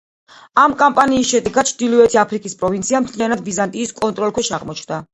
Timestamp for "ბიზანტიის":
3.53-3.99